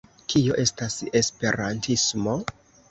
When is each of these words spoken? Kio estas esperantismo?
Kio 0.33 0.55
estas 0.63 0.97
esperantismo? 1.21 2.39